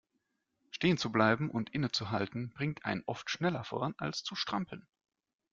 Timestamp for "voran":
3.63-3.93